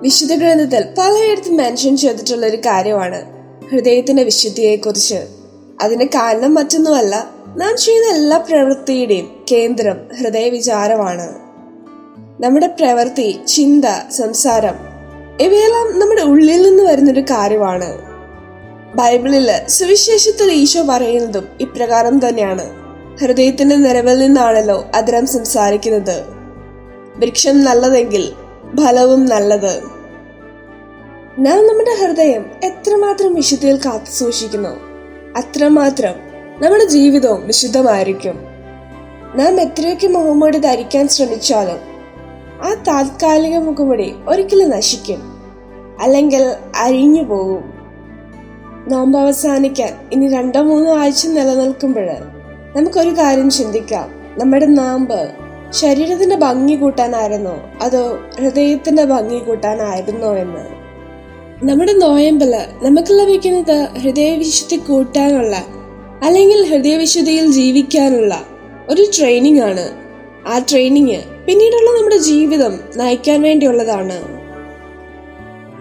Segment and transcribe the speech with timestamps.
[0.00, 3.22] വിശുദ്ധ ഗ്രന്ഥത്തിൽ പലയിടത്തും മെൻഷൻ ചെയ്തിട്ടുള്ള ഒരു കാര്യമാണ്
[3.72, 5.14] ഹൃദയത്തിന്റെ വിശുദ്ധിയെക്കുറിച്ച്.
[5.82, 11.28] അതിന് കാരണം മറ്റൊന്നുമല്ല നാം ചെയ്യുന്ന എല്ലാ പ്രവൃത്തിയുടെയും കേന്ദ്രം ഹൃദയ വിചാരമാണ്
[12.42, 14.74] നമ്മുടെ പ്രവൃത്തി ചിന്ത സംസാരം
[15.40, 17.98] ഇവയെല്ലാം നമ്മുടെ ഉള്ളിൽ നിന്ന് വരുന്നൊരു കാര്യമാണ്.
[18.94, 22.70] ബൈബിളിൽ സുവിശേഷത്തിൽ ഈശോ പറയുന്നതും ഇപ്രകാരം തന്നെയാണ്.
[23.20, 26.22] ഹൃദയത്തിന്റെ നിറവിൽ നിന്നാണല്ലോ അതിരം സംസാരിക്കുന്നത്.
[27.16, 28.32] വൃക്ഷം നല്ലതെങ്കിൽ
[28.80, 29.82] ഫലവും നല്ലത്.
[31.38, 34.72] നാം നമ്മുടെ ഹൃദയം എത്രമാത്രം വിശുദ്ധിയിൽ കാത്തു സൂക്ഷിക്കുന്നു
[35.36, 36.14] അത്രമാത്രം
[36.62, 38.40] നമ്മുടെ ജീവിതവും വിശുദ്ധമായിരിക്കും.
[39.34, 41.80] നാം എത്രയൊക്കെ മുഖംമൂടി ധരിക്കാൻ ശ്രമിച്ചാലും
[42.62, 45.20] ആ താത്കാലിക മുഖംമൂടി ഒരിക്കലും നശിക്കും
[46.00, 47.72] അല്ലെങ്കിൽ അരിഞ്ഞു പോകും.
[48.88, 52.08] നോമ്പ് അവസാനിക്കാൻ ഇനി രണ്ടോ മൂന്നോ ആഴ്ച നിലനിൽക്കുമ്പോൾ
[52.76, 54.10] നമുക്കൊരു കാര്യം ചിന്തിക്കാം.
[54.38, 55.30] നമ്മുടെ നോമ്പ്
[55.70, 57.56] ശരീരത്തിന്റെ ഭംഗി കൂട്ടാനായിരുന്നോ?
[57.82, 60.80] അതോ ഹൃദയത്തിന്റെ ഭംഗി കൂട്ടാനായിരുന്നോ എന്ന്?
[61.70, 65.64] നമ്മുടെ നോയമ്പൽ നമുക്ക് ലഭിക്കുന്നത് ഹൃദയവിശുദ്ധി കൂട്ടാനുള്ള
[66.22, 68.42] അല്ലെങ്കിൽ ഹൃദയവിശുദ്ധിയിൽ ജീവിക്കാനുള്ള
[68.88, 69.90] ഒരു ട്രെയിനിങ് ആണ്.
[70.48, 74.40] ആ ട്രെയിനിങ് പിന്നീടുള്ള നമ്മുടെ ജീവിതം നയിക്കാൻ വേണ്ടിയുള്ളതാണ്.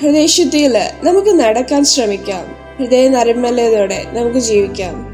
[0.00, 2.56] ഹൃദയശുദ്ധിയിൽ നമുക്ക് നടക്കാൻ ശ്രമിക്കാം.
[2.78, 5.13] ഹൃദയ നരമ്പലതയോടെ നമുക്ക് ജീവിക്കാം.